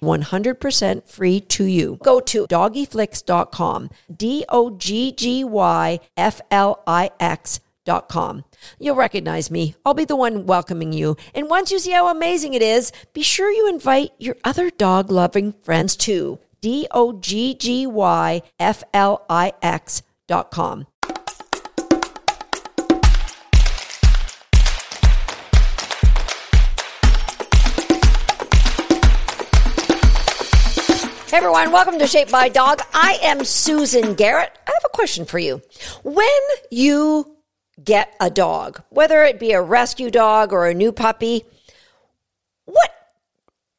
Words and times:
100% 0.00 1.06
free 1.06 1.40
to 1.40 1.64
you. 1.64 1.98
Go 2.02 2.20
to 2.20 2.46
doggyflix.com, 2.46 3.90
D 4.14 4.44
O 4.48 4.70
G 4.70 5.12
G 5.12 5.44
Y 5.44 6.00
F 6.16 6.40
L 6.50 6.82
I 6.86 7.10
X.com. 7.20 8.44
You'll 8.78 8.96
recognize 8.96 9.50
me. 9.50 9.74
I'll 9.84 9.94
be 9.94 10.04
the 10.04 10.16
one 10.16 10.46
welcoming 10.46 10.92
you. 10.92 11.16
And 11.34 11.48
once 11.48 11.70
you 11.70 11.78
see 11.78 11.92
how 11.92 12.08
amazing 12.08 12.54
it 12.54 12.62
is, 12.62 12.92
be 13.12 13.22
sure 13.22 13.50
you 13.50 13.68
invite 13.68 14.12
your 14.18 14.36
other 14.44 14.70
dog 14.70 15.10
loving 15.10 15.52
friends 15.62 15.96
too. 15.96 16.38
D 16.60 16.86
O 16.90 17.12
G 17.12 17.54
G 17.54 17.86
Y 17.86 18.42
F 18.58 18.84
L 18.92 19.24
I 19.28 19.52
X.com. 19.62 20.86
Hey 31.30 31.36
everyone, 31.36 31.70
welcome 31.70 31.96
to 32.00 32.08
Shaped 32.08 32.32
by 32.32 32.48
Dog. 32.48 32.82
I 32.92 33.20
am 33.22 33.44
Susan 33.44 34.14
Garrett. 34.14 34.50
I 34.66 34.72
have 34.72 34.84
a 34.84 34.88
question 34.96 35.24
for 35.24 35.38
you. 35.38 35.62
When 36.02 36.26
you 36.72 37.36
get 37.84 38.16
a 38.18 38.28
dog, 38.28 38.82
whether 38.88 39.22
it 39.22 39.38
be 39.38 39.52
a 39.52 39.62
rescue 39.62 40.10
dog 40.10 40.52
or 40.52 40.66
a 40.66 40.74
new 40.74 40.90
puppy, 40.90 41.44
what 42.64 42.90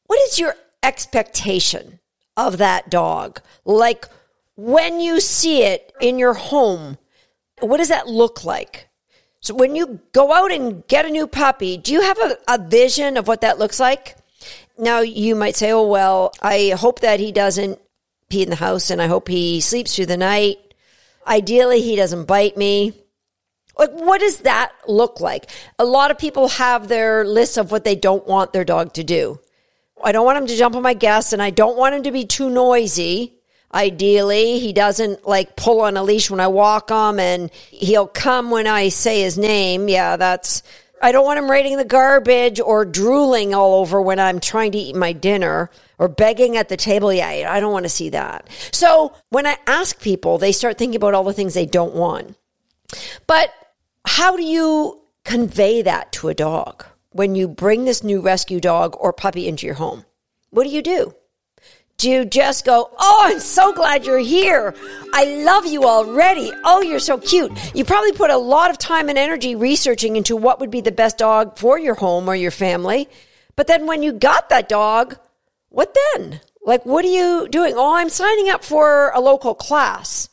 what 0.06 0.18
is 0.30 0.40
your 0.40 0.56
expectation 0.82 2.00
of 2.38 2.58
that 2.60 2.90
dog? 2.90 3.42
Like 3.66 4.08
when 4.56 5.02
you 5.02 5.20
see 5.20 5.64
it 5.64 5.92
in 6.00 6.18
your 6.18 6.36
home, 6.36 6.98
what 7.60 7.80
does 7.80 7.90
that 7.90 8.08
look 8.08 8.46
like? 8.46 8.88
So 9.42 9.54
when 9.54 9.76
you 9.76 10.00
go 10.14 10.32
out 10.32 10.54
and 10.54 10.88
get 10.88 11.06
a 11.06 11.10
new 11.10 11.28
puppy, 11.28 11.76
do 11.76 11.92
you 11.92 12.00
have 12.00 12.18
a, 12.18 12.38
a 12.48 12.58
vision 12.66 13.18
of 13.18 13.28
what 13.28 13.42
that 13.42 13.60
looks 13.60 13.78
like? 13.78 14.16
Now 14.82 15.02
you 15.02 15.36
might 15.36 15.56
say, 15.56 15.72
oh, 15.72 15.86
well, 15.86 16.34
I 16.42 16.74
hope 16.76 17.02
that 17.02 17.20
he 17.20 17.32
doesn't 17.32 17.80
pee 18.30 18.42
in 18.42 18.50
the 18.50 18.56
house 18.56 18.90
and 18.90 19.00
I 19.00 19.06
hope 19.06 19.28
he 19.28 19.62
sleeps 19.62 19.96
through 19.96 20.08
the 20.08 20.18
night. 20.18 20.58
Ideally, 21.28 21.82
he 21.82 21.96
doesn't 21.96 22.26
bite 22.26 22.58
me. 22.58 22.94
Like, 23.78 23.92
what 23.92 24.22
does 24.22 24.40
that 24.40 24.72
look 24.88 25.22
like? 25.22 25.52
A 25.78 25.86
lot 25.86 26.10
of 26.10 26.18
people 26.18 26.48
have 26.48 26.88
their 26.88 27.24
list 27.24 27.58
of 27.58 27.72
what 27.72 27.84
they 27.84 27.96
don't 27.96 28.26
want 28.26 28.54
their 28.54 28.66
dog 28.66 28.94
to 28.94 29.04
do. 29.04 29.40
I 30.04 30.12
don't 30.12 30.26
want 30.26 30.40
him 30.40 30.48
to 30.48 30.58
jump 30.58 30.76
on 30.76 30.82
my 30.82 30.96
guests 30.96 31.32
and 31.32 31.44
I 31.44 31.52
don't 31.52 31.78
want 31.78 31.94
him 31.94 32.04
to 32.04 32.12
be 32.12 32.26
too 32.26 32.50
noisy. 32.50 33.36
Ideally, 33.72 34.58
he 34.60 34.74
doesn't 34.74 35.28
like 35.28 35.56
pull 35.56 35.82
on 35.82 35.96
a 35.96 36.04
leash 36.04 36.32
when 36.32 36.40
I 36.40 36.48
walk 36.48 36.90
him 36.90 37.20
and 37.20 37.52
he'll 37.70 38.08
come 38.08 38.50
when 38.50 38.66
I 38.66 38.90
say 38.90 39.22
his 39.22 39.38
name. 39.38 39.88
Yeah, 39.88 40.18
that's 40.18 40.64
I 41.02 41.12
don't 41.12 41.26
want 41.26 41.40
him 41.40 41.50
raiding 41.50 41.78
the 41.78 41.86
garbage 41.86 42.60
or 42.60 42.86
drooling 42.86 43.54
all 43.54 43.76
over 43.76 44.02
when 44.02 44.20
I'm 44.20 44.40
trying 44.40 44.72
to 44.74 44.78
eat 44.78 44.96
my 44.96 45.14
dinner 45.14 45.70
or 45.98 46.08
begging 46.08 46.58
at 46.58 46.70
the 46.70 46.78
table. 46.78 47.12
Yeah, 47.12 47.50
I 47.50 47.60
don't 47.60 47.74
want 47.74 47.86
to 47.86 47.90
see 47.90 48.10
that. 48.10 48.48
So 48.72 49.14
when 49.30 49.48
I 49.48 49.58
ask 49.68 50.00
people, 50.00 50.38
they 50.38 50.52
start 50.52 50.78
thinking 50.78 50.98
about 50.98 51.14
all 51.14 51.24
the 51.24 51.34
things 51.34 51.54
they 51.54 51.66
don't 51.66 51.96
want. 51.96 52.36
But 53.26 53.54
how 54.06 54.36
do 54.36 54.44
you 54.44 55.02
convey 55.24 55.82
that 55.82 56.12
to 56.14 56.30
a 56.30 56.34
dog 56.34 56.86
when 57.12 57.36
you 57.36 57.48
bring 57.48 57.86
this 57.86 58.04
new 58.04 58.22
rescue 58.22 58.60
dog 58.60 58.96
or 59.00 59.14
puppy 59.14 59.48
into 59.48 59.66
your 59.66 59.76
home? 59.76 60.06
What 60.50 60.64
do 60.64 60.70
you 60.70 60.82
do? 60.82 61.16
You 62.04 62.26
just 62.26 62.66
go, 62.66 62.90
Oh, 62.98 63.22
I'm 63.24 63.40
so 63.40 63.74
glad 63.74 64.06
you're 64.06 64.18
here. 64.18 64.74
I 65.14 65.26
love 65.44 65.66
you 65.66 65.84
already. 65.84 66.52
Oh, 66.64 66.82
you're 66.82 67.00
so 67.00 67.18
cute. 67.18 67.52
You 67.76 67.86
probably 67.86 68.14
put 68.14 68.30
a 68.30 68.38
lot 68.38 68.72
of 68.72 68.78
time 68.78 69.10
and 69.10 69.18
energy 69.18 69.56
researching 69.56 70.16
into 70.16 70.36
what 70.36 70.60
would 70.60 70.72
be 70.72 70.82
the 70.82 70.92
best 70.92 71.18
dog 71.18 71.58
for 71.58 71.80
your 71.80 71.96
home 71.96 72.28
or 72.28 72.36
your 72.36 72.52
family. 72.52 73.10
But 73.56 73.68
then 73.68 73.86
when 73.86 74.04
you 74.04 74.14
got 74.14 74.50
that 74.50 74.70
dog, 74.70 75.18
what 75.70 75.96
then? 76.16 76.42
Like, 76.64 76.86
what 76.86 77.06
are 77.06 77.10
you 77.10 77.48
doing? 77.50 77.74
Oh, 77.76 77.96
I'm 77.96 78.10
signing 78.10 78.50
up 78.50 78.64
for 78.64 79.12
a 79.12 79.20
local 79.20 79.56
class. 79.56 80.30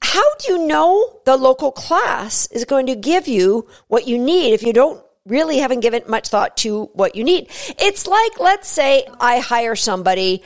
How 0.00 0.34
do 0.38 0.52
you 0.52 0.66
know 0.66 1.20
the 1.24 1.36
local 1.36 1.72
class 1.72 2.46
is 2.48 2.64
going 2.64 2.86
to 2.86 2.94
give 2.94 3.26
you 3.26 3.66
what 3.88 4.06
you 4.06 4.18
need 4.18 4.52
if 4.52 4.62
you 4.62 4.72
don't 4.72 5.02
really 5.26 5.58
haven't 5.58 5.80
given 5.80 6.02
much 6.06 6.28
thought 6.28 6.56
to 6.58 6.84
what 6.92 7.16
you 7.16 7.24
need? 7.24 7.48
It's 7.78 8.06
like, 8.06 8.38
let's 8.38 8.68
say 8.68 9.06
I 9.18 9.38
hire 9.38 9.74
somebody 9.74 10.42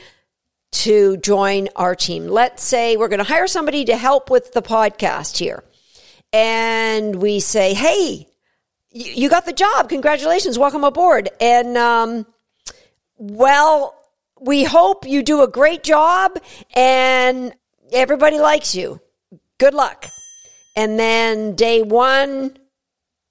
to 0.71 1.17
join 1.17 1.69
our 1.75 1.95
team. 1.95 2.27
Let's 2.27 2.63
say 2.63 2.97
we're 2.97 3.07
going 3.07 3.19
to 3.19 3.23
hire 3.23 3.47
somebody 3.47 3.85
to 3.85 3.97
help 3.97 4.29
with 4.29 4.53
the 4.53 4.61
podcast 4.61 5.37
here. 5.37 5.63
And 6.31 7.15
we 7.15 7.39
say, 7.39 7.73
hey, 7.73 8.27
you 8.91 9.29
got 9.29 9.45
the 9.45 9.53
job. 9.53 9.89
Congratulations. 9.89 10.57
Welcome 10.57 10.83
aboard. 10.83 11.29
And, 11.41 11.77
um, 11.77 12.25
well, 13.17 13.95
we 14.39 14.63
hope 14.63 15.07
you 15.07 15.23
do 15.23 15.41
a 15.41 15.47
great 15.47 15.83
job 15.83 16.39
and 16.73 17.53
everybody 17.91 18.39
likes 18.39 18.75
you. 18.75 19.01
Good 19.57 19.73
luck. 19.73 20.05
And 20.75 20.97
then 20.97 21.55
day 21.55 21.81
one, 21.81 22.55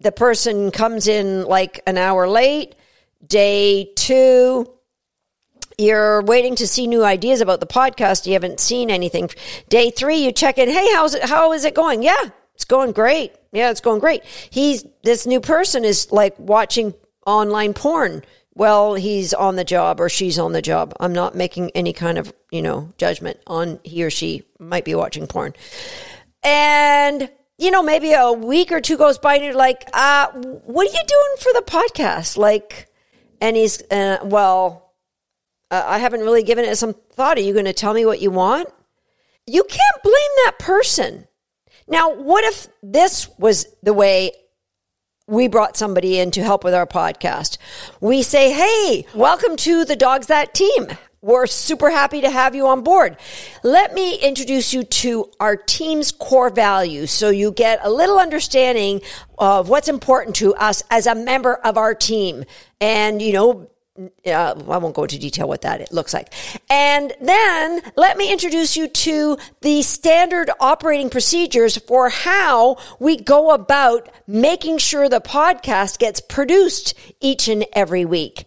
the 0.01 0.13
person 0.13 0.71
comes 0.71 1.09
in 1.09 1.45
like 1.45 1.81
an 1.87 1.97
hour 1.97 2.29
late. 2.29 2.75
Day 3.27 3.91
two, 3.97 4.71
you're 5.79 6.23
waiting 6.23 6.57
to 6.57 6.67
see 6.67 6.87
new 6.87 7.05
ideas 7.05 7.41
about 7.41 7.61
the 7.61 7.67
podcast. 7.67 8.27
You 8.27 8.33
haven't 8.33 8.61
seen 8.61 8.91
anything. 8.91 9.31
Day 9.69 9.91
three, 9.91 10.19
you 10.19 10.33
check 10.33 10.59
in. 10.59 10.69
Hey, 10.69 10.93
how's 10.93 11.15
it? 11.15 11.25
How 11.25 11.53
is 11.53 11.65
it 11.65 11.75
going? 11.75 12.03
Yeah, 12.03 12.31
it's 12.55 12.65
going 12.65 12.93
great. 12.93 13.33
Yeah, 13.53 13.71
it's 13.71 13.81
going 13.81 14.01
great. 14.01 14.25
He's 14.51 14.85
this 15.05 15.27
new 15.27 15.41
person 15.41 15.85
is 15.85 16.11
like 16.11 16.39
watching 16.39 16.95
online 17.25 17.75
porn. 17.75 18.25
Well, 18.55 18.95
he's 18.95 19.33
on 19.33 19.55
the 19.55 19.63
job 19.63 20.01
or 20.01 20.09
she's 20.09 20.37
on 20.37 20.53
the 20.53 20.61
job. 20.61 20.93
I'm 20.99 21.13
not 21.13 21.37
making 21.37 21.71
any 21.77 21.93
kind 21.93 22.19
of, 22.19 22.33
you 22.51 22.61
know, 22.61 22.93
judgment 22.99 23.39
on 23.47 23.79
he 23.85 24.03
or 24.03 24.11
she 24.11 24.43
might 24.59 24.85
be 24.85 24.97
watching 24.97 25.29
porn. 25.29 25.53
And, 26.43 27.31
you 27.57 27.71
know, 27.71 27.85
maybe 27.85 28.15
a 28.15 28.33
week 28.33 28.73
or 28.73 28.81
two 28.81 28.97
goes 28.97 29.17
by 29.19 29.37
and 29.37 29.45
you're 29.45 29.55
like, 29.55 29.89
uh, 29.93 30.27
what 30.33 30.89
are 30.89 30.91
you 30.91 31.05
doing 31.07 31.37
for 31.39 31.53
the 31.53 31.63
podcast? 31.65 32.37
Like, 32.37 32.89
and 33.41 33.57
he's, 33.57 33.81
uh, 33.93 34.19
well, 34.25 34.88
uh, 35.71 35.85
I 35.87 35.99
haven't 35.99 36.21
really 36.21 36.43
given 36.43 36.65
it 36.65 36.77
some 36.77 36.95
thought. 37.13 37.39
Are 37.39 37.43
you 37.43 37.53
going 37.53 37.65
to 37.67 37.73
tell 37.73 37.95
me 37.95 38.07
what 38.07 38.21
you 38.21 38.31
want? 38.31 38.69
You 39.47 39.65
can't 39.65 40.03
blame 40.03 40.15
that 40.45 40.59
person. 40.59 41.27
Now, 41.87 42.15
what 42.15 42.45
if 42.45 42.69
this 42.83 43.29
was 43.39 43.67
the 43.83 43.95
way 43.95 44.33
we 45.27 45.49
brought 45.49 45.77
somebody 45.77 46.19
in 46.19 46.31
to 46.33 46.43
help 46.43 46.65
with 46.65 46.75
our 46.75 46.87
podcast? 46.87 47.59
We 48.01 48.23
say, 48.23 48.53
Hey, 48.53 49.07
welcome 49.15 49.57
to 49.57 49.85
the 49.85 49.97
Dogs 49.97 50.27
That 50.27 50.55
team. 50.55 50.89
We're 51.21 51.47
super 51.47 51.91
happy 51.91 52.21
to 52.21 52.31
have 52.31 52.55
you 52.55 52.69
on 52.69 52.83
board. 52.83 53.17
Let 53.65 53.93
me 53.93 54.21
introduce 54.21 54.73
you 54.73 54.85
to 54.85 55.31
our 55.41 55.57
team's 55.57 56.13
core 56.13 56.49
values 56.49 57.11
so 57.11 57.29
you 57.29 57.51
get 57.51 57.81
a 57.83 57.91
little 57.91 58.21
understanding 58.21 59.01
of 59.37 59.69
what's 59.69 59.89
important 59.89 60.37
to 60.37 60.55
us 60.55 60.85
as 60.91 61.09
a 61.09 61.17
member 61.17 61.55
of 61.55 61.77
our 61.77 61.93
team. 61.93 62.45
And, 62.81 63.21
you 63.21 63.33
know, 63.33 63.69
uh, 64.27 64.55
I 64.69 64.79
won't 64.79 64.95
go 64.95 65.05
into 65.05 65.19
detail 65.19 65.49
what 65.49 65.63
that 65.63 65.81
it 65.81 65.93
looks 65.93 66.15
like. 66.15 66.33
And 66.71 67.13
then 67.21 67.83
let 67.97 68.17
me 68.17 68.33
introduce 68.33 68.77
you 68.77 68.89
to 68.89 69.39
the 69.61 69.83
standard 69.83 70.51
operating 70.61 71.11
procedures 71.11 71.77
for 71.79 72.09
how 72.09 72.79
we 72.99 73.17
go 73.17 73.51
about 73.51 74.09
making 74.27 74.79
sure 74.79 75.09
the 75.09 75.21
podcast 75.21 75.99
gets 75.99 76.21
produced 76.21 76.95
each 77.21 77.49
and 77.49 77.67
every 77.73 78.05
week. 78.05 78.47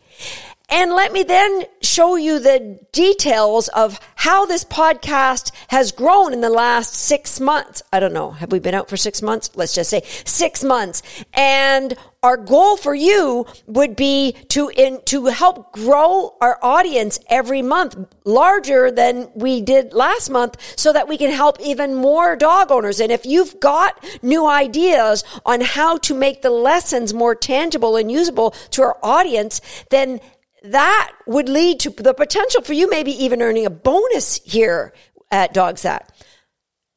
And 0.71 0.91
let 0.91 1.11
me 1.11 1.23
then 1.23 1.65
show 1.81 2.15
you 2.15 2.39
the 2.39 2.79
details 2.93 3.67
of 3.67 3.99
how 4.15 4.45
this 4.45 4.63
podcast 4.63 5.51
has 5.67 5.91
grown 5.91 6.31
in 6.31 6.39
the 6.39 6.49
last 6.49 6.93
six 6.93 7.41
months. 7.41 7.83
I 7.91 7.99
don't 7.99 8.13
know. 8.13 8.31
Have 8.31 8.53
we 8.53 8.59
been 8.59 8.73
out 8.73 8.89
for 8.89 8.95
six 8.95 9.21
months? 9.21 9.49
Let's 9.53 9.75
just 9.75 9.89
say 9.89 10.03
six 10.23 10.63
months. 10.63 11.03
And 11.33 11.97
our 12.23 12.37
goal 12.37 12.77
for 12.77 12.95
you 12.95 13.47
would 13.65 13.97
be 13.97 14.33
to 14.49 14.69
in, 14.69 15.01
to 15.05 15.25
help 15.25 15.73
grow 15.73 16.35
our 16.39 16.57
audience 16.61 17.19
every 17.29 17.61
month 17.61 17.97
larger 18.23 18.91
than 18.91 19.29
we 19.35 19.59
did 19.59 19.93
last 19.93 20.29
month 20.29 20.55
so 20.77 20.93
that 20.93 21.07
we 21.07 21.17
can 21.17 21.31
help 21.31 21.59
even 21.59 21.95
more 21.95 22.37
dog 22.37 22.71
owners. 22.71 23.01
And 23.01 23.11
if 23.11 23.25
you've 23.25 23.59
got 23.59 24.01
new 24.21 24.47
ideas 24.47 25.25
on 25.45 25.61
how 25.61 25.97
to 25.97 26.13
make 26.13 26.43
the 26.43 26.51
lessons 26.51 27.13
more 27.13 27.35
tangible 27.35 27.97
and 27.97 28.09
usable 28.09 28.51
to 28.69 28.83
our 28.83 28.97
audience, 29.03 29.59
then 29.89 30.21
that 30.61 31.11
would 31.25 31.49
lead 31.49 31.79
to 31.81 31.89
the 31.89 32.13
potential 32.13 32.61
for 32.61 32.73
you 32.73 32.89
maybe 32.89 33.11
even 33.23 33.41
earning 33.41 33.65
a 33.65 33.71
bonus 33.71 34.39
here 34.43 34.93
at 35.31 35.53
Dogs 35.53 35.81
That. 35.81 36.11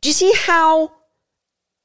Do 0.03 0.09
you 0.09 0.13
see 0.13 0.33
how 0.37 0.93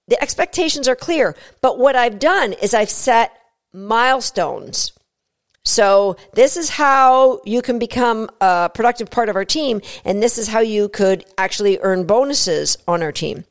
the 0.07 0.21
expectations 0.21 0.87
are 0.87 0.95
clear? 0.95 1.35
But 1.61 1.79
what 1.79 1.95
I've 1.95 2.19
done 2.19 2.53
is 2.53 2.73
I've 2.73 2.89
set 2.89 3.31
milestones. 3.73 4.91
So 5.63 6.17
this 6.33 6.57
is 6.57 6.69
how 6.69 7.41
you 7.45 7.61
can 7.61 7.79
become 7.79 8.29
a 8.41 8.71
productive 8.73 9.11
part 9.11 9.29
of 9.29 9.35
our 9.35 9.45
team, 9.45 9.81
and 10.03 10.21
this 10.21 10.37
is 10.37 10.47
how 10.47 10.61
you 10.61 10.89
could 10.89 11.25
actually 11.37 11.77
earn 11.81 12.05
bonuses 12.05 12.77
on 12.87 13.03
our 13.03 13.11
team. 13.11 13.45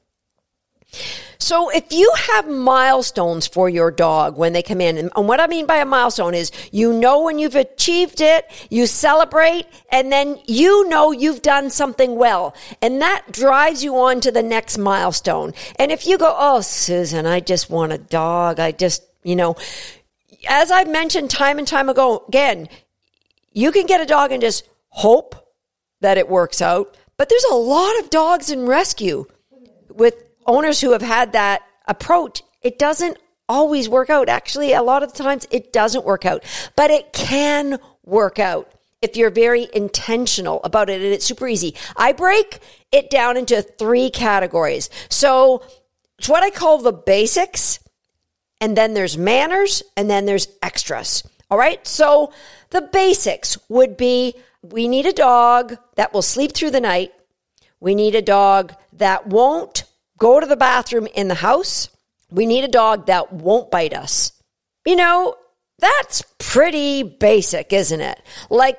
So 1.38 1.70
if 1.70 1.93
you 1.93 2.12
have 2.17 2.49
milestones 2.49 3.46
for 3.46 3.69
your 3.69 3.90
dog 3.90 4.37
when 4.37 4.52
they 4.52 4.62
come 4.62 4.81
in, 4.81 4.99
and 4.99 5.29
what 5.29 5.40
I 5.40 5.46
mean 5.46 5.67
by 5.67 5.76
a 5.79 5.87
milestone 5.87 6.35
is 6.35 6.50
you 6.73 6.93
know 6.93 7.23
when 7.23 7.38
you've 7.38 7.55
achieved 7.55 8.20
it, 8.20 8.44
you 8.70 8.87
celebrate, 8.87 9.67
and 9.90 10.11
then 10.12 10.38
you 10.46 10.88
know 10.88 11.12
you've 11.12 11.40
done 11.43 11.70
something 11.70 12.17
well. 12.17 12.55
And 12.82 13.00
that 13.00 13.31
drives 13.31 13.85
you 13.85 13.96
on 13.96 14.20
to 14.20 14.32
the 14.32 14.43
next 14.43 14.79
milestone. 14.79 15.55
And 15.79 15.93
if 15.93 16.06
you 16.06 16.19
go, 16.19 16.35
oh, 16.37 16.61
Susan, 16.61 17.25
I 17.25 17.40
just 17.40 17.70
want 17.70 17.93
a 17.93 17.99
dog. 17.99 18.58
I 18.58 18.73
just, 18.73 19.02
you 19.23 19.37
know, 19.37 19.56
as 20.49 20.70
I've 20.70 20.90
mentioned 20.90 21.31
time 21.31 21.58
and 21.58 21.67
time 21.67 21.88
ago, 21.88 22.25
again, 22.29 22.69
you 23.52 23.73
can 23.73 23.87
get 23.87 24.00
a 24.00 24.06
dog 24.06 24.32
and 24.32 24.43
just 24.43 24.69
hope 24.88 25.35
that 26.00 26.19
it 26.19 26.29
works 26.29 26.61
out. 26.61 26.96
But 27.17 27.29
there's 27.29 27.46
a 27.50 27.55
lot 27.55 27.99
of 28.00 28.11
dogs 28.11 28.50
in 28.50 28.67
rescue 28.67 29.25
with 29.88 30.14
owners 30.49 30.81
who 30.81 30.91
have 30.91 31.03
had 31.03 31.33
that 31.33 31.62
approach. 31.87 32.43
It 32.62 32.79
doesn't 32.79 33.19
always 33.49 33.89
work 33.89 34.11
out. 34.11 34.29
Actually, 34.29 34.73
a 34.73 34.83
lot 34.83 35.05
of 35.05 35.12
the 35.12 35.23
times 35.23 35.47
it 35.53 35.73
doesn't 35.73 36.05
work 36.05 36.27
out, 36.27 36.43
but 36.75 36.91
it 36.91 37.12
can 37.12 37.79
work 38.05 38.41
out 38.41 38.73
if 39.00 39.17
you're 39.17 39.31
very 39.31 39.69
intentional 39.73 40.61
about 40.65 40.91
it 40.91 41.00
and 41.00 41.12
it's 41.12 41.25
super 41.25 41.47
easy. 41.47 41.77
I 41.97 42.12
break 42.12 42.59
it 42.91 43.11
down 43.11 43.37
into 43.37 43.62
three 43.62 44.11
categories. 44.11 44.91
So 45.09 45.62
it's 46.19 46.29
what 46.29 46.43
I 46.43 46.50
call 46.50 46.79
the 46.79 46.93
basics 46.93 47.79
and 48.61 48.77
then 48.77 48.95
there's 48.95 49.17
manners, 49.17 49.83
and 49.97 50.11
then 50.11 50.27
there's 50.27 50.49
extras. 50.62 51.23
All 51.50 51.59
right. 51.59 51.87
So 51.87 52.33
the 52.71 52.83
basics 52.83 53.56
would 53.69 53.97
be 53.97 54.35
we 54.62 54.89
need 54.89 55.06
a 55.06 55.12
dog 55.12 55.77
that 55.95 56.12
will 56.12 56.23
sleep 56.23 56.53
through 56.53 56.73
the 56.73 56.81
night. 56.81 57.12
We 57.81 57.95
need 57.95 58.15
a 58.15 58.23
dog 58.23 58.75
that 58.95 59.27
won't 59.29 59.85
go 60.19 60.41
to 60.41 60.47
the 60.47 60.56
bathroom 60.56 61.06
in 61.15 61.29
the 61.29 61.35
house. 61.35 61.88
We 62.31 62.44
need 62.44 62.65
a 62.65 62.69
dog 62.69 63.06
that 63.06 63.32
won't 63.32 63.70
bite 63.70 63.94
us. 63.94 64.32
You 64.85 64.97
know, 64.97 65.37
that's 65.79 66.23
pretty 66.38 67.03
basic, 67.03 67.73
isn't 67.73 68.00
it? 68.00 68.20
Like, 68.50 68.79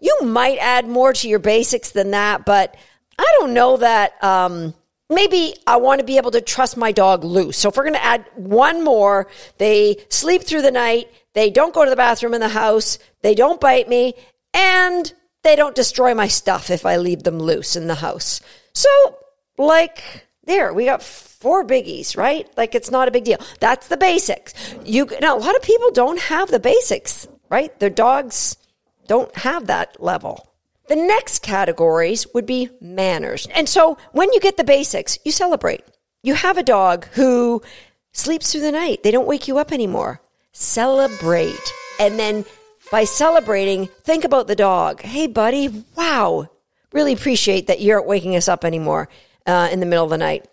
you 0.00 0.16
might 0.22 0.58
add 0.58 0.88
more 0.88 1.12
to 1.12 1.28
your 1.28 1.38
basics 1.38 1.90
than 1.90 2.12
that, 2.12 2.44
but 2.44 2.76
I 3.18 3.36
don't 3.38 3.54
know 3.54 3.76
that 3.76 4.22
um, 4.22 4.74
maybe 5.08 5.54
I 5.66 5.76
want 5.76 6.00
to 6.00 6.06
be 6.06 6.16
able 6.16 6.32
to 6.32 6.40
trust 6.40 6.76
my 6.76 6.92
dog 6.92 7.24
loose. 7.24 7.58
So 7.58 7.68
if 7.68 7.76
we're 7.76 7.84
going 7.84 7.94
to 7.94 8.04
add 8.04 8.24
one 8.34 8.82
more, 8.82 9.28
they 9.58 10.04
sleep 10.08 10.42
through 10.42 10.62
the 10.62 10.70
night, 10.70 11.08
they 11.34 11.50
don't 11.50 11.74
go 11.74 11.84
to 11.84 11.90
the 11.90 11.96
bathroom 11.96 12.34
in 12.34 12.40
the 12.40 12.48
house, 12.48 12.98
they 13.22 13.34
don't 13.34 13.60
bite 13.60 13.88
me, 13.88 14.14
and 14.54 15.12
they 15.42 15.56
don't 15.56 15.74
destroy 15.74 16.14
my 16.14 16.28
stuff 16.28 16.70
if 16.70 16.86
I 16.86 16.96
leave 16.96 17.22
them 17.22 17.38
loose 17.38 17.76
in 17.76 17.86
the 17.86 17.94
house. 17.94 18.40
So, 18.74 18.88
like, 19.58 20.26
there, 20.44 20.72
we 20.72 20.86
got 20.86 21.02
four 21.02 21.64
biggies, 21.64 22.16
right? 22.16 22.48
Like, 22.56 22.74
it's 22.74 22.90
not 22.90 23.08
a 23.08 23.12
big 23.12 23.24
deal. 23.24 23.38
That's 23.60 23.88
the 23.88 23.96
basics. 23.96 24.54
You 24.84 25.08
now, 25.20 25.36
a 25.36 25.38
lot 25.38 25.56
of 25.56 25.62
people 25.62 25.90
don't 25.92 26.20
have 26.20 26.50
the 26.50 26.58
basics, 26.58 27.28
right? 27.48 27.78
Their 27.78 27.90
dogs 27.90 28.56
don't 29.06 29.34
have 29.36 29.66
that 29.68 30.02
level. 30.02 30.48
The 30.88 30.96
next 30.96 31.40
categories 31.40 32.26
would 32.34 32.46
be 32.46 32.70
manners. 32.80 33.46
And 33.54 33.68
so 33.68 33.98
when 34.12 34.32
you 34.32 34.40
get 34.40 34.56
the 34.56 34.64
basics, 34.64 35.18
you 35.24 35.30
celebrate. 35.30 35.84
You 36.22 36.34
have 36.34 36.58
a 36.58 36.62
dog 36.62 37.06
who 37.12 37.62
sleeps 38.12 38.52
through 38.52 38.62
the 38.62 38.72
night. 38.72 39.02
They 39.02 39.10
don't 39.10 39.28
wake 39.28 39.48
you 39.48 39.58
up 39.58 39.72
anymore. 39.72 40.20
Celebrate. 40.52 41.72
And 42.00 42.18
then 42.18 42.44
by 42.90 43.04
celebrating, 43.04 43.86
think 44.02 44.24
about 44.24 44.48
the 44.48 44.56
dog. 44.56 45.02
Hey, 45.02 45.28
buddy, 45.28 45.84
wow. 45.96 46.48
Really 46.92 47.12
appreciate 47.12 47.68
that 47.68 47.80
you 47.80 47.94
aren't 47.94 48.06
waking 48.06 48.36
us 48.36 48.48
up 48.48 48.64
anymore 48.64 49.08
uh, 49.46 49.68
in 49.70 49.80
the 49.80 49.86
middle 49.86 50.04
of 50.04 50.10
the 50.10 50.18
night. 50.18 50.46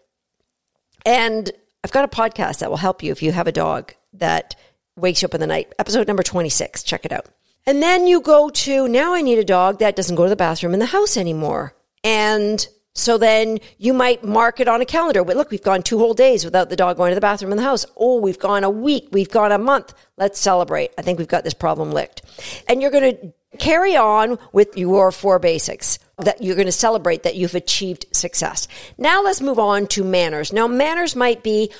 And 1.06 1.50
I've 1.84 1.92
got 1.92 2.06
a 2.06 2.08
podcast 2.08 2.60
that 2.60 2.70
will 2.70 2.78
help 2.78 3.04
you 3.04 3.12
if 3.12 3.24
you 3.24 3.32
have 3.32 3.48
a 3.48 3.52
dog 3.52 3.94
that 4.14 4.56
wakes 4.96 5.22
you 5.22 5.28
up 5.28 5.34
in 5.34 5.40
the 5.42 5.48
night. 5.48 5.74
Episode 5.80 6.08
number 6.08 6.24
26. 6.24 6.84
Check 6.84 7.06
it 7.06 7.12
out. 7.12 7.28
And 7.66 7.82
then 7.82 8.08
you 8.08 8.22
go 8.22 8.50
to, 8.50 8.88
now 8.88 9.14
I 9.14 9.22
need 9.22 9.40
a 9.40 9.44
dog 9.44 9.80
that 9.80 9.96
doesn't 9.96 10.16
go 10.16 10.24
to 10.24 10.30
the 10.30 10.36
bathroom 10.36 10.74
in 10.74 10.80
the 10.80 10.86
house 10.88 11.18
anymore. 11.18 11.76
And 12.04 12.66
so 12.96 13.18
then 13.18 13.60
you 13.78 13.94
might 13.94 14.24
mark 14.24 14.60
it 14.60 14.68
on 14.68 14.82
a 14.82 14.86
calendar. 14.86 15.24
Look, 15.24 15.52
we've 15.52 15.64
gone 15.64 15.84
two 15.84 16.00
whole 16.00 16.14
days 16.14 16.44
without 16.44 16.70
the 16.70 16.76
dog 16.76 16.98
going 16.98 17.12
to 17.12 17.16
the 17.16 17.22
bathroom 17.22 17.52
in 17.52 17.58
the 17.58 17.64
house. 17.64 17.86
Oh, 17.96 18.20
we've 18.20 18.40
gone 18.40 18.64
a 18.64 18.70
week. 18.70 19.10
We've 19.12 19.30
gone 19.30 19.52
a 19.52 19.58
month. 19.58 19.94
Let's 20.18 20.40
celebrate. 20.40 20.92
I 20.98 21.02
think 21.02 21.20
we've 21.20 21.28
got 21.28 21.44
this 21.44 21.54
problem 21.54 21.92
licked. 21.92 22.24
And 22.68 22.82
you're 22.82 22.92
going 22.92 23.16
to 23.16 23.34
carry 23.58 23.96
on 23.96 24.38
with 24.52 24.78
your 24.78 25.12
four 25.12 25.40
basics 25.40 26.00
that 26.20 26.44
you're 26.44 26.56
going 26.56 26.66
to 26.66 26.72
celebrate 26.72 27.24
that 27.24 27.36
you've 27.36 27.56
achieved 27.56 28.06
success. 28.12 28.68
Now 28.98 29.24
let's 29.24 29.42
move 29.42 29.60
on 29.60 29.88
to 29.88 30.04
manners. 30.04 30.54
Now 30.54 30.68
manners 30.68 31.16
might 31.16 31.44
be 31.44 31.72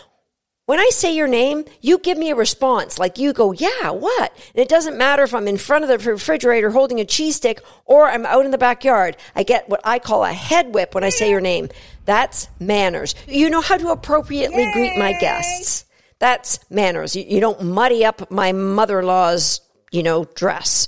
when 0.70 0.80
I 0.80 0.92
say 0.94 1.16
your 1.16 1.28
name, 1.28 1.66
you 1.82 1.98
give 1.98 2.16
me 2.16 2.30
a 2.30 2.36
response. 2.36 3.00
Like 3.00 3.18
you 3.18 3.34
go, 3.34 3.52
yeah, 3.52 3.90
what? 3.90 4.32
And 4.54 4.62
it 4.62 4.70
doesn't 4.70 5.00
matter 5.00 5.24
if 5.24 5.34
I'm 5.34 5.48
in 5.48 5.58
front 5.58 5.84
of 5.84 5.90
the 5.90 6.12
refrigerator 6.12 6.70
holding 6.70 7.00
a 7.00 7.06
cheese 7.06 7.38
stick 7.38 7.64
or 7.86 8.08
I'm 8.08 8.24
out 8.24 8.46
in 8.46 8.52
the 8.52 8.60
backyard. 8.60 9.18
I 9.36 9.42
get 9.42 9.68
what 9.68 9.82
I 9.84 9.98
call 9.98 10.24
a 10.24 10.32
head 10.32 10.76
whip 10.76 10.94
when 10.94 11.04
I 11.04 11.10
say 11.10 11.32
your 11.32 11.42
name. 11.42 11.70
That's 12.06 12.50
manners. 12.60 13.16
You 13.28 13.50
know 13.50 13.62
how 13.62 13.78
to 13.78 13.90
appropriately 13.90 14.62
Yay. 14.66 14.72
greet 14.74 15.00
my 15.00 15.14
guests. 15.14 15.86
That's 16.20 16.60
manners. 16.70 17.16
You, 17.16 17.24
you 17.28 17.40
don't 17.40 17.64
muddy 17.64 18.06
up 18.06 18.30
my 18.30 18.52
mother-in-law's, 18.52 19.62
you 19.92 20.04
know, 20.04 20.26
dress. 20.26 20.88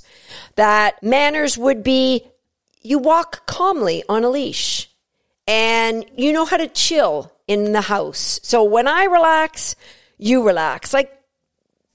That 0.54 1.02
manners 1.02 1.58
would 1.58 1.82
be 1.82 2.24
you 2.82 2.98
walk 2.98 3.46
calmly 3.46 4.04
on 4.08 4.24
a 4.24 4.28
leash 4.28 4.90
and 5.46 6.04
you 6.16 6.32
know 6.32 6.44
how 6.44 6.56
to 6.56 6.68
chill 6.68 7.32
in 7.46 7.72
the 7.72 7.80
house. 7.80 8.40
So 8.42 8.64
when 8.64 8.86
I 8.86 9.04
relax, 9.04 9.76
you 10.18 10.46
relax. 10.46 10.94
Like 10.94 11.22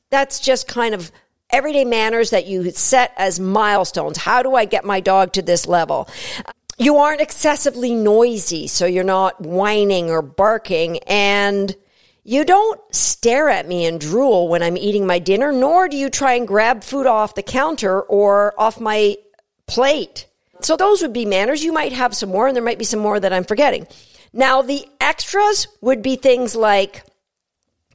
that's 0.09 0.39
just 0.39 0.67
kind 0.67 0.93
of 0.93 1.11
everyday 1.49 1.85
manners 1.85 2.31
that 2.31 2.45
you 2.45 2.71
set 2.71 3.13
as 3.17 3.39
milestones. 3.39 4.17
How 4.17 4.43
do 4.43 4.55
I 4.55 4.65
get 4.65 4.83
my 4.83 4.99
dog 4.99 5.33
to 5.33 5.41
this 5.41 5.67
level? 5.67 6.09
You 6.77 6.97
aren't 6.97 7.21
excessively 7.21 7.93
noisy, 7.93 8.67
so 8.67 8.85
you're 8.85 9.03
not 9.03 9.41
whining 9.41 10.09
or 10.11 10.21
barking 10.21 10.99
and 11.07 11.75
you 12.23 12.43
don't 12.43 12.79
stare 12.93 13.47
at 13.47 13.67
me 13.67 13.85
and 13.85 14.01
drool 14.01 14.49
when 14.49 14.61
I'm 14.61 14.75
eating 14.75 15.07
my 15.07 15.17
dinner, 15.17 15.53
nor 15.53 15.87
do 15.87 15.95
you 15.95 16.09
try 16.09 16.33
and 16.33 16.45
grab 16.45 16.83
food 16.83 17.07
off 17.07 17.35
the 17.35 17.41
counter 17.41 18.01
or 18.01 18.53
off 18.59 18.81
my 18.81 19.15
plate. 19.65 20.26
So 20.61 20.75
those 20.75 21.01
would 21.01 21.13
be 21.13 21.25
manners. 21.25 21.63
You 21.63 21.73
might 21.73 21.93
have 21.93 22.15
some 22.15 22.29
more 22.29 22.47
and 22.47 22.55
there 22.55 22.63
might 22.63 22.79
be 22.79 22.85
some 22.85 22.99
more 22.99 23.19
that 23.19 23.33
I'm 23.33 23.43
forgetting. 23.43 23.87
Now, 24.33 24.61
the 24.61 24.85
extras 24.99 25.67
would 25.81 26.01
be 26.01 26.15
things 26.15 26.55
like 26.55 27.03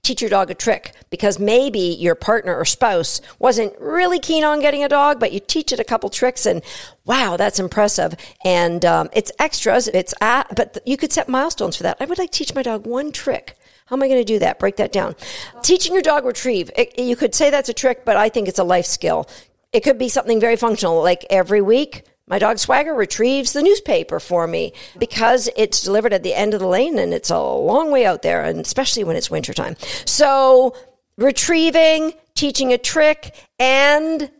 teach 0.02 0.20
your 0.20 0.30
dog 0.30 0.50
a 0.50 0.54
trick 0.54 0.94
because 1.10 1.38
maybe 1.38 1.78
your 1.78 2.16
partner 2.16 2.56
or 2.56 2.64
spouse 2.64 3.20
wasn't 3.38 3.72
really 3.78 4.18
keen 4.18 4.42
on 4.42 4.60
getting 4.60 4.82
a 4.82 4.88
dog, 4.88 5.20
but 5.20 5.32
you 5.32 5.38
teach 5.38 5.70
it 5.70 5.78
a 5.78 5.84
couple 5.84 6.10
tricks 6.10 6.44
and 6.44 6.62
wow, 7.04 7.36
that's 7.36 7.60
impressive. 7.60 8.14
And 8.44 8.84
um, 8.84 9.10
it's 9.12 9.30
extras. 9.38 9.86
It's 9.88 10.12
but 10.20 10.78
you 10.84 10.96
could 10.96 11.12
set 11.12 11.28
milestones 11.28 11.76
for 11.76 11.84
that. 11.84 11.98
I 12.00 12.04
would 12.06 12.18
like 12.18 12.32
to 12.32 12.38
teach 12.38 12.54
my 12.54 12.62
dog 12.62 12.86
one 12.86 13.12
trick. 13.12 13.56
How 13.86 13.96
am 13.96 14.02
I 14.02 14.08
going 14.08 14.20
to 14.20 14.24
do 14.24 14.38
that? 14.40 14.58
Break 14.58 14.76
that 14.76 14.92
down. 14.92 15.14
Teaching 15.62 15.92
your 15.92 16.02
dog 16.02 16.24
retrieve. 16.24 16.70
It, 16.76 16.98
you 16.98 17.14
could 17.14 17.34
say 17.34 17.50
that's 17.50 17.68
a 17.68 17.74
trick, 17.74 18.04
but 18.04 18.16
I 18.16 18.28
think 18.28 18.48
it's 18.48 18.58
a 18.58 18.64
life 18.64 18.86
skill. 18.86 19.28
It 19.72 19.80
could 19.80 19.98
be 19.98 20.08
something 20.08 20.40
very 20.40 20.56
functional, 20.56 21.02
like 21.02 21.24
every 21.30 21.60
week 21.60 22.04
my 22.32 22.38
dog 22.38 22.58
Swagger 22.58 22.94
retrieves 22.94 23.52
the 23.52 23.62
newspaper 23.62 24.18
for 24.18 24.46
me 24.46 24.72
because 24.98 25.50
it's 25.54 25.82
delivered 25.82 26.14
at 26.14 26.22
the 26.22 26.32
end 26.32 26.54
of 26.54 26.60
the 26.60 26.66
lane 26.66 26.98
and 26.98 27.12
it's 27.12 27.28
a 27.28 27.38
long 27.38 27.90
way 27.92 28.06
out 28.06 28.22
there, 28.22 28.42
and 28.42 28.58
especially 28.60 29.04
when 29.04 29.16
it's 29.16 29.30
wintertime. 29.30 29.76
So, 30.06 30.74
retrieving, 31.18 32.14
teaching 32.34 32.72
a 32.72 32.78
trick, 32.78 33.34
and 33.58 34.30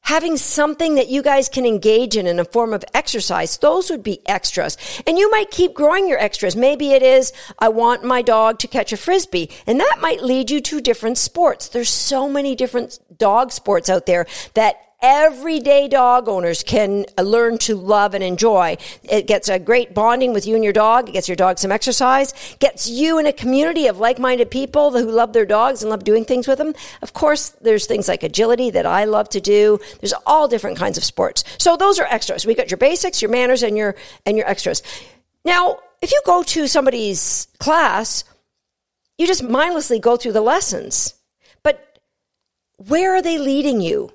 having 0.00 0.38
something 0.38 0.94
that 0.94 1.08
you 1.08 1.22
guys 1.22 1.50
can 1.50 1.66
engage 1.66 2.16
in 2.16 2.26
in 2.26 2.40
a 2.40 2.46
form 2.46 2.72
of 2.72 2.82
exercise, 2.94 3.58
those 3.58 3.90
would 3.90 4.02
be 4.02 4.26
extras. 4.26 4.78
And 5.06 5.18
you 5.18 5.30
might 5.30 5.50
keep 5.50 5.74
growing 5.74 6.08
your 6.08 6.18
extras. 6.18 6.56
Maybe 6.56 6.92
it 6.92 7.02
is, 7.02 7.30
I 7.58 7.68
want 7.68 8.04
my 8.04 8.22
dog 8.22 8.58
to 8.60 8.68
catch 8.68 8.90
a 8.90 8.96
frisbee. 8.96 9.50
And 9.66 9.78
that 9.80 9.98
might 10.00 10.22
lead 10.22 10.50
you 10.50 10.62
to 10.62 10.80
different 10.80 11.18
sports. 11.18 11.68
There's 11.68 11.90
so 11.90 12.26
many 12.26 12.54
different 12.54 12.98
dog 13.18 13.52
sports 13.52 13.90
out 13.90 14.06
there 14.06 14.26
that 14.54 14.76
everyday 15.04 15.86
dog 15.86 16.30
owners 16.30 16.62
can 16.62 17.04
learn 17.22 17.58
to 17.58 17.76
love 17.76 18.14
and 18.14 18.24
enjoy. 18.24 18.74
It 19.02 19.26
gets 19.26 19.50
a 19.50 19.58
great 19.58 19.92
bonding 19.92 20.32
with 20.32 20.46
you 20.46 20.54
and 20.54 20.64
your 20.64 20.72
dog. 20.72 21.10
It 21.10 21.12
gets 21.12 21.28
your 21.28 21.36
dog 21.36 21.58
some 21.58 21.70
exercise, 21.70 22.32
gets 22.58 22.88
you 22.88 23.18
in 23.18 23.26
a 23.26 23.32
community 23.32 23.86
of 23.86 23.98
like-minded 23.98 24.50
people 24.50 24.92
who 24.92 25.10
love 25.10 25.34
their 25.34 25.44
dogs 25.44 25.82
and 25.82 25.90
love 25.90 26.04
doing 26.04 26.24
things 26.24 26.48
with 26.48 26.56
them. 26.56 26.72
Of 27.02 27.12
course, 27.12 27.50
there's 27.60 27.84
things 27.84 28.08
like 28.08 28.22
agility 28.22 28.70
that 28.70 28.86
I 28.86 29.04
love 29.04 29.28
to 29.30 29.42
do. 29.42 29.78
There's 30.00 30.14
all 30.24 30.48
different 30.48 30.78
kinds 30.78 30.96
of 30.96 31.04
sports. 31.04 31.44
So 31.58 31.76
those 31.76 31.98
are 31.98 32.06
extras. 32.06 32.46
We 32.46 32.54
got 32.54 32.70
your 32.70 32.78
basics, 32.78 33.20
your 33.20 33.30
manners, 33.30 33.62
and 33.62 33.76
your 33.76 33.96
and 34.24 34.38
your 34.38 34.48
extras. 34.48 34.82
Now, 35.44 35.80
if 36.00 36.12
you 36.12 36.22
go 36.24 36.42
to 36.42 36.66
somebody's 36.66 37.46
class, 37.58 38.24
you 39.18 39.26
just 39.26 39.42
mindlessly 39.42 39.98
go 39.98 40.16
through 40.16 40.32
the 40.32 40.40
lessons. 40.40 41.12
But 41.62 41.98
where 42.78 43.14
are 43.14 43.22
they 43.22 43.36
leading 43.36 43.82
you? 43.82 44.10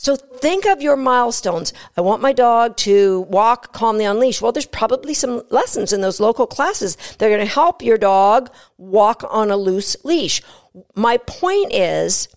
So 0.00 0.16
think 0.16 0.64
of 0.64 0.80
your 0.80 0.96
milestones. 0.96 1.74
I 1.94 2.00
want 2.00 2.22
my 2.22 2.32
dog 2.32 2.78
to 2.78 3.20
walk 3.28 3.74
calmly 3.74 4.06
on 4.06 4.18
leash. 4.18 4.40
Well, 4.40 4.50
there's 4.50 4.64
probably 4.64 5.12
some 5.12 5.42
lessons 5.50 5.92
in 5.92 6.00
those 6.00 6.20
local 6.20 6.46
classes 6.46 6.96
that 7.18 7.26
are 7.26 7.28
going 7.28 7.40
to 7.40 7.44
help 7.44 7.82
your 7.82 7.98
dog 7.98 8.50
walk 8.78 9.22
on 9.28 9.50
a 9.50 9.58
loose 9.58 10.02
leash. 10.02 10.40
My 10.94 11.18
point 11.18 11.74
is, 11.74 12.28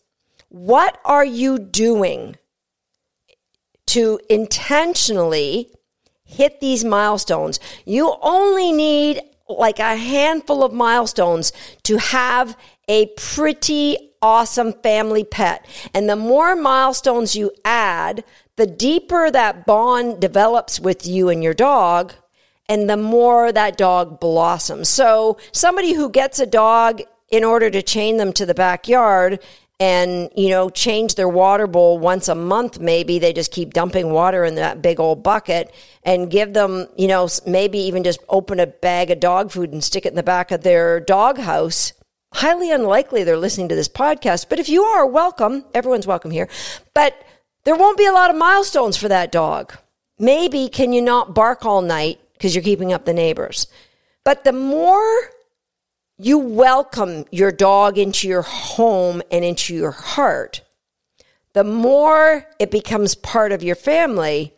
what 0.49 0.99
are 1.05 1.23
you 1.23 1.57
doing 1.57 2.35
to 3.85 4.19
intentionally 4.29 5.69
hit 6.25 6.59
these 6.59 6.83
milestones? 6.83 7.61
You 7.85 8.13
only 8.21 8.73
need 8.73 9.21
like 9.47 9.79
a 9.79 9.95
handful 9.95 10.65
of 10.65 10.73
milestones 10.73 11.53
to 11.83 11.95
have 11.95 12.57
a 12.89 13.05
pretty 13.15 14.12
awesome 14.23 14.73
family 14.81 15.23
pet. 15.23 15.67
And 15.93 16.09
the 16.09 16.15
more 16.15 16.55
milestones 16.55 17.35
you 17.35 17.51
add, 17.63 18.23
the 18.55 18.65
deeper 18.65 19.29
that 19.29 19.65
bond 19.65 20.21
develops 20.21 20.79
with 20.79 21.05
you 21.05 21.29
and 21.29 21.43
your 21.43 21.53
dog, 21.53 22.13
and 22.69 22.89
the 22.89 22.97
more 22.97 23.51
that 23.51 23.77
dog 23.77 24.19
blossoms. 24.19 24.87
So 24.87 25.37
somebody 25.51 25.93
who 25.93 26.09
gets 26.09 26.39
a 26.39 26.45
dog 26.45 27.01
in 27.29 27.43
order 27.43 27.69
to 27.69 27.81
chain 27.81 28.17
them 28.17 28.31
to 28.33 28.45
the 28.45 28.53
backyard 28.53 29.39
and 29.79 30.29
you 30.35 30.49
know 30.49 30.69
change 30.69 31.15
their 31.15 31.27
water 31.27 31.65
bowl 31.65 31.97
once 31.97 32.27
a 32.27 32.35
month 32.35 32.79
maybe 32.79 33.17
they 33.17 33.33
just 33.33 33.51
keep 33.51 33.73
dumping 33.73 34.11
water 34.11 34.45
in 34.45 34.53
that 34.53 34.83
big 34.83 34.99
old 34.99 35.23
bucket 35.23 35.73
and 36.03 36.29
give 36.29 36.53
them 36.53 36.87
you 36.95 37.07
know 37.07 37.27
maybe 37.47 37.79
even 37.79 38.03
just 38.03 38.19
open 38.29 38.59
a 38.59 38.67
bag 38.67 39.09
of 39.09 39.19
dog 39.19 39.51
food 39.51 39.73
and 39.73 39.83
stick 39.83 40.05
it 40.05 40.09
in 40.09 40.15
the 40.15 40.21
back 40.21 40.51
of 40.51 40.61
their 40.61 40.99
dog 40.99 41.39
house 41.39 41.91
highly 42.33 42.71
unlikely 42.71 43.23
they're 43.23 43.37
listening 43.37 43.69
to 43.69 43.75
this 43.75 43.89
podcast, 43.89 44.47
but 44.49 44.59
if 44.59 44.69
you 44.69 44.83
are, 44.83 45.05
welcome. 45.05 45.65
Everyone's 45.73 46.07
welcome 46.07 46.31
here. 46.31 46.49
But 46.93 47.23
there 47.63 47.75
won't 47.75 47.97
be 47.97 48.05
a 48.05 48.11
lot 48.11 48.29
of 48.29 48.35
milestones 48.35 48.97
for 48.97 49.07
that 49.07 49.31
dog. 49.31 49.73
Maybe 50.19 50.69
can 50.69 50.93
you 50.93 51.01
not 51.01 51.33
bark 51.33 51.65
all 51.65 51.81
night 51.81 52.19
because 52.33 52.53
you're 52.53 52.63
keeping 52.63 52.93
up 52.93 53.05
the 53.05 53.13
neighbors? 53.13 53.67
But 54.23 54.43
the 54.43 54.53
more 54.53 55.29
you 56.17 56.37
welcome 56.37 57.25
your 57.31 57.51
dog 57.51 57.97
into 57.97 58.27
your 58.27 58.41
home 58.41 59.21
and 59.31 59.43
into 59.43 59.73
your 59.75 59.91
heart, 59.91 60.61
the 61.53 61.63
more 61.63 62.47
it 62.59 62.71
becomes 62.71 63.15
part 63.15 63.51
of 63.51 63.63
your 63.63 63.75
family, 63.75 64.53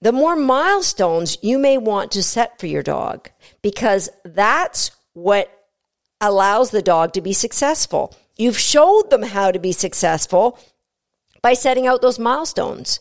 the 0.00 0.12
more 0.12 0.34
milestones 0.34 1.38
you 1.42 1.58
may 1.58 1.78
want 1.78 2.12
to 2.12 2.22
set 2.22 2.58
for 2.58 2.66
your 2.66 2.82
dog 2.82 3.30
because 3.62 4.10
that's 4.24 4.90
what 5.12 5.61
allows 6.22 6.70
the 6.70 6.80
dog 6.80 7.12
to 7.12 7.20
be 7.20 7.34
successful. 7.34 8.16
You've 8.36 8.58
showed 8.58 9.10
them 9.10 9.22
how 9.22 9.50
to 9.50 9.58
be 9.58 9.72
successful 9.72 10.58
by 11.42 11.52
setting 11.52 11.86
out 11.86 12.00
those 12.00 12.18
milestones. 12.18 13.00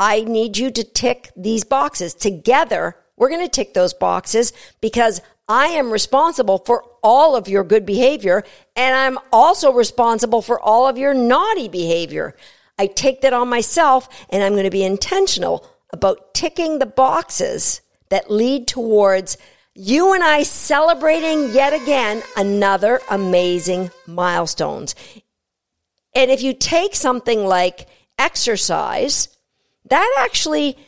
I 0.00 0.22
need 0.24 0.56
you 0.56 0.70
to 0.72 0.82
tick 0.82 1.30
these 1.36 1.64
boxes. 1.64 2.14
Together, 2.14 2.96
we're 3.16 3.28
going 3.28 3.44
to 3.44 3.48
tick 3.48 3.74
those 3.74 3.94
boxes 3.94 4.52
because 4.80 5.20
I 5.48 5.68
am 5.68 5.92
responsible 5.92 6.58
for 6.58 6.82
all 7.02 7.36
of 7.36 7.48
your 7.48 7.62
good 7.62 7.86
behavior 7.86 8.42
and 8.74 8.96
I'm 8.96 9.18
also 9.32 9.72
responsible 9.72 10.42
for 10.42 10.60
all 10.60 10.88
of 10.88 10.98
your 10.98 11.14
naughty 11.14 11.68
behavior. 11.68 12.34
I 12.78 12.88
take 12.88 13.20
that 13.20 13.32
on 13.32 13.48
myself 13.48 14.08
and 14.30 14.42
I'm 14.42 14.52
going 14.52 14.64
to 14.64 14.70
be 14.70 14.84
intentional 14.84 15.68
about 15.90 16.34
ticking 16.34 16.78
the 16.78 16.86
boxes 16.86 17.80
that 18.08 18.30
lead 18.30 18.66
towards 18.66 19.38
you 19.76 20.14
and 20.14 20.24
I 20.24 20.42
celebrating 20.42 21.52
yet 21.52 21.74
again 21.74 22.22
another 22.36 23.00
amazing 23.10 23.90
milestones. 24.06 24.94
And 26.14 26.30
if 26.30 26.42
you 26.42 26.54
take 26.54 26.94
something 26.94 27.44
like 27.44 27.86
exercise, 28.18 29.28
that 29.90 30.16
actually 30.18 30.78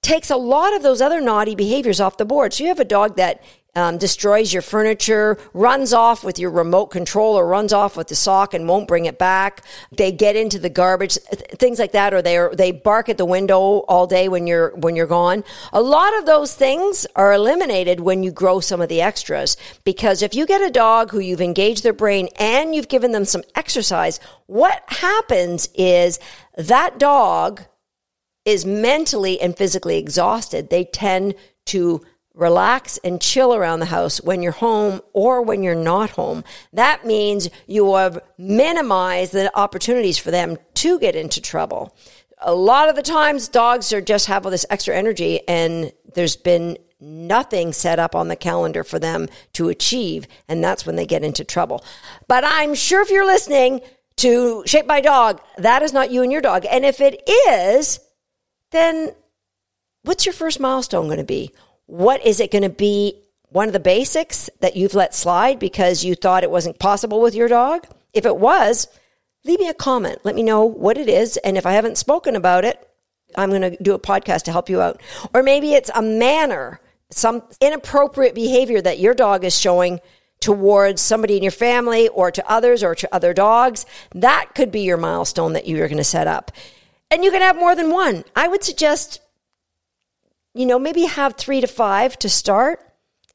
takes 0.00 0.30
a 0.30 0.36
lot 0.36 0.74
of 0.74 0.82
those 0.82 1.02
other 1.02 1.20
naughty 1.20 1.54
behaviors 1.54 2.00
off 2.00 2.16
the 2.16 2.24
board. 2.24 2.54
So 2.54 2.64
you 2.64 2.68
have 2.68 2.80
a 2.80 2.84
dog 2.84 3.16
that 3.16 3.42
um, 3.74 3.98
destroys 3.98 4.52
your 4.52 4.62
furniture, 4.62 5.38
runs 5.54 5.92
off 5.92 6.24
with 6.24 6.38
your 6.38 6.50
remote 6.50 6.86
control 6.86 7.38
or 7.38 7.46
runs 7.46 7.72
off 7.72 7.96
with 7.96 8.08
the 8.08 8.14
sock 8.14 8.54
and 8.54 8.68
won't 8.68 8.88
bring 8.88 9.06
it 9.06 9.18
back. 9.18 9.64
They 9.92 10.12
get 10.12 10.36
into 10.36 10.58
the 10.58 10.70
garbage, 10.70 11.16
things 11.58 11.78
like 11.78 11.92
that, 11.92 12.12
or 12.12 12.22
they 12.22 12.48
they 12.54 12.72
bark 12.72 13.08
at 13.08 13.18
the 13.18 13.24
window 13.24 13.60
all 13.88 14.06
day 14.06 14.28
when 14.28 14.46
you're 14.46 14.70
when 14.76 14.96
you're 14.96 15.06
gone. 15.06 15.44
A 15.72 15.82
lot 15.82 16.16
of 16.18 16.26
those 16.26 16.54
things 16.54 17.06
are 17.16 17.32
eliminated 17.32 18.00
when 18.00 18.22
you 18.22 18.32
grow 18.32 18.60
some 18.60 18.80
of 18.80 18.88
the 18.88 19.00
extras 19.00 19.56
because 19.84 20.22
if 20.22 20.34
you 20.34 20.46
get 20.46 20.62
a 20.62 20.70
dog 20.70 21.10
who 21.10 21.20
you've 21.20 21.40
engaged 21.40 21.82
their 21.82 21.92
brain 21.92 22.28
and 22.38 22.74
you've 22.74 22.88
given 22.88 23.12
them 23.12 23.24
some 23.24 23.42
exercise, 23.54 24.18
what 24.46 24.82
happens 24.88 25.68
is 25.74 26.18
that 26.56 26.98
dog 26.98 27.62
is 28.44 28.64
mentally 28.64 29.40
and 29.40 29.56
physically 29.56 29.98
exhausted. 29.98 30.70
They 30.70 30.84
tend 30.84 31.34
to 31.66 32.02
relax 32.34 32.98
and 32.98 33.20
chill 33.20 33.54
around 33.54 33.80
the 33.80 33.86
house 33.86 34.20
when 34.22 34.42
you're 34.42 34.52
home 34.52 35.00
or 35.12 35.42
when 35.42 35.62
you're 35.62 35.74
not 35.74 36.10
home. 36.10 36.44
That 36.72 37.04
means 37.04 37.50
you 37.66 37.94
have 37.96 38.20
minimized 38.38 39.32
the 39.32 39.56
opportunities 39.58 40.18
for 40.18 40.30
them 40.30 40.56
to 40.74 40.98
get 40.98 41.16
into 41.16 41.40
trouble. 41.40 41.96
A 42.38 42.54
lot 42.54 42.88
of 42.88 42.96
the 42.96 43.02
times 43.02 43.48
dogs 43.48 43.92
are 43.92 44.00
just 44.00 44.26
have 44.26 44.44
all 44.44 44.50
this 44.50 44.66
extra 44.70 44.96
energy 44.96 45.46
and 45.46 45.92
there's 46.14 46.36
been 46.36 46.78
nothing 47.00 47.72
set 47.72 47.98
up 47.98 48.14
on 48.14 48.28
the 48.28 48.36
calendar 48.36 48.84
for 48.84 48.98
them 48.98 49.28
to 49.54 49.68
achieve 49.68 50.26
and 50.48 50.62
that's 50.62 50.86
when 50.86 50.96
they 50.96 51.06
get 51.06 51.24
into 51.24 51.44
trouble. 51.44 51.84
But 52.28 52.44
I'm 52.46 52.74
sure 52.74 53.02
if 53.02 53.10
you're 53.10 53.26
listening 53.26 53.80
to 54.16 54.62
Shaped 54.66 54.88
by 54.88 55.00
Dog, 55.00 55.40
that 55.58 55.82
is 55.82 55.92
not 55.92 56.10
you 56.10 56.22
and 56.22 56.30
your 56.30 56.42
dog. 56.42 56.64
And 56.70 56.84
if 56.84 57.00
it 57.00 57.22
is, 57.48 58.00
then 58.70 59.14
what's 60.02 60.26
your 60.26 60.32
first 60.32 60.60
milestone 60.60 61.06
going 61.06 61.18
to 61.18 61.24
be? 61.24 61.52
What 61.90 62.24
is 62.24 62.38
it 62.38 62.52
going 62.52 62.62
to 62.62 62.68
be? 62.68 63.16
One 63.48 63.66
of 63.66 63.72
the 63.72 63.80
basics 63.80 64.48
that 64.60 64.76
you've 64.76 64.94
let 64.94 65.12
slide 65.12 65.58
because 65.58 66.04
you 66.04 66.14
thought 66.14 66.44
it 66.44 66.50
wasn't 66.52 66.78
possible 66.78 67.20
with 67.20 67.34
your 67.34 67.48
dog? 67.48 67.84
If 68.14 68.24
it 68.24 68.36
was, 68.36 68.86
leave 69.44 69.58
me 69.58 69.68
a 69.68 69.74
comment. 69.74 70.20
Let 70.22 70.36
me 70.36 70.44
know 70.44 70.64
what 70.64 70.96
it 70.96 71.08
is. 71.08 71.36
And 71.38 71.58
if 71.58 71.66
I 71.66 71.72
haven't 71.72 71.98
spoken 71.98 72.36
about 72.36 72.64
it, 72.64 72.88
I'm 73.34 73.50
going 73.50 73.62
to 73.62 73.76
do 73.82 73.92
a 73.92 73.98
podcast 73.98 74.44
to 74.44 74.52
help 74.52 74.68
you 74.68 74.80
out. 74.80 75.00
Or 75.34 75.42
maybe 75.42 75.74
it's 75.74 75.90
a 75.92 76.00
manner, 76.00 76.80
some 77.10 77.42
inappropriate 77.60 78.36
behavior 78.36 78.80
that 78.80 79.00
your 79.00 79.14
dog 79.14 79.42
is 79.42 79.58
showing 79.58 79.98
towards 80.38 81.02
somebody 81.02 81.36
in 81.36 81.42
your 81.42 81.50
family 81.50 82.06
or 82.06 82.30
to 82.30 82.48
others 82.48 82.84
or 82.84 82.94
to 82.94 83.12
other 83.12 83.34
dogs. 83.34 83.84
That 84.14 84.54
could 84.54 84.70
be 84.70 84.82
your 84.82 84.96
milestone 84.96 85.54
that 85.54 85.66
you're 85.66 85.88
going 85.88 85.98
to 85.98 86.04
set 86.04 86.28
up. 86.28 86.52
And 87.10 87.24
you 87.24 87.32
can 87.32 87.42
have 87.42 87.56
more 87.56 87.74
than 87.74 87.90
one. 87.90 88.22
I 88.36 88.46
would 88.46 88.62
suggest 88.62 89.20
you 90.60 90.66
know, 90.66 90.78
maybe 90.78 91.04
have 91.04 91.36
three 91.36 91.62
to 91.62 91.66
five 91.66 92.18
to 92.18 92.28
start. 92.28 92.80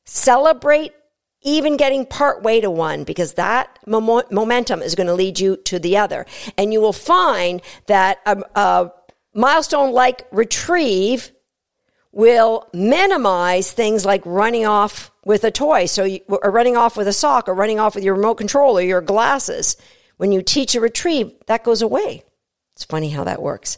Celebrate 0.06 0.94
even 1.42 1.76
getting 1.76 2.06
part 2.06 2.44
way 2.44 2.62
to 2.62 2.70
one 2.70 3.04
because 3.04 3.34
that 3.34 3.80
momentum 3.88 4.82
is 4.82 4.94
going 4.94 5.08
to 5.08 5.14
lead 5.14 5.40
you 5.40 5.58
to 5.58 5.80
the 5.80 5.98
other. 5.98 6.28
And 6.58 6.72
you 6.72 6.82
will 6.82 6.94
find 6.94 7.62
that 7.88 8.20
a, 8.28 8.44
a 8.56 8.92
milestone 9.34 9.92
like 9.92 10.28
retrieve 10.32 11.32
will 12.12 12.68
minimize 12.74 13.72
things 13.72 14.06
like 14.06 14.22
running 14.26 14.68
off 14.68 15.12
with 15.26 15.44
a 15.44 15.52
toy. 15.52 15.88
So, 15.88 16.04
you, 16.04 16.20
or 16.28 16.52
running 16.52 16.78
off 16.78 16.96
with 16.96 17.08
a 17.08 17.14
sock 17.14 17.50
or 17.50 17.56
running 17.56 17.80
off 17.80 17.96
with 17.96 18.04
your 18.04 18.16
remote 18.16 18.36
control 18.36 18.78
or 18.78 18.82
your 18.82 19.02
glasses. 19.02 19.78
When 20.18 20.32
you 20.32 20.42
teach 20.42 20.76
a 20.76 20.80
retrieve, 20.80 21.34
that 21.48 21.64
goes 21.64 21.82
away. 21.82 22.24
It's 22.76 22.86
funny 22.86 23.10
how 23.10 23.24
that 23.24 23.42
works. 23.42 23.78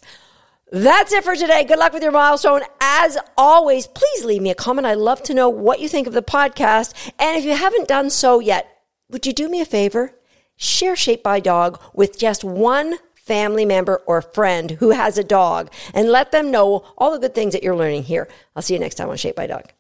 That's 0.70 1.14
it 1.14 1.24
for 1.24 1.36
today. 1.36 1.64
Good 1.64 1.80
luck 1.80 1.94
with 1.94 2.04
your 2.04 2.12
milestone. 2.12 2.62
As 2.82 3.18
always, 3.38 3.88
please 3.88 4.26
leave 4.26 4.42
me 4.42 4.50
a 4.50 4.56
comment. 4.56 4.86
I'd 4.86 4.98
love 4.98 5.24
to 5.24 5.34
know 5.34 5.48
what 5.48 5.80
you 5.80 5.88
think 5.88 6.08
of 6.08 6.14
the 6.14 6.22
podcast. 6.22 6.94
And 7.18 7.38
if 7.38 7.46
you 7.46 7.56
haven't 7.56 7.88
done 7.88 8.10
so 8.10 8.40
yet, 8.40 8.68
would 9.10 9.26
you 9.26 9.32
do 9.32 9.48
me 9.48 9.62
a 9.62 9.66
favor? 9.66 10.14
Share 10.58 10.98
Shaped 10.98 11.24
by 11.24 11.40
Dog 11.40 11.82
with 11.94 12.20
just 12.20 12.44
one 12.44 12.98
family 13.16 13.64
member 13.64 14.02
or 14.08 14.22
friend 14.22 14.72
who 14.72 14.92
has 14.92 15.18
a 15.18 15.24
dog 15.24 15.72
and 15.94 16.10
let 16.10 16.32
them 16.32 16.52
know 16.52 16.86
all 16.98 17.12
the 17.12 17.20
good 17.20 17.36
things 17.36 17.54
that 17.54 17.64
you're 17.64 17.76
learning 17.76 18.04
here. 18.04 18.28
I'll 18.56 18.62
see 18.62 18.74
you 18.74 18.80
next 18.80 18.96
time 18.96 19.10
on 19.10 19.18
Shaped 19.18 19.38
by 19.38 19.48
Dog. 19.48 19.72